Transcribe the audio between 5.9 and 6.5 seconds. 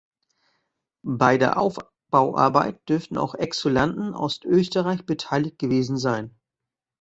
sein.